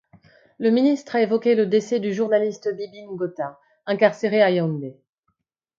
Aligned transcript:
Le 0.57 0.71
ministre 0.71 1.15
a 1.17 1.21
évoqué 1.21 1.53
le 1.53 1.67
décès 1.67 1.99
du 1.99 2.11
journaliste 2.11 2.75
Bibi 2.75 3.03
Ngota, 3.05 3.59
incarcéré 3.85 4.41
à 4.41 4.49
Yaoundé. 4.49 4.97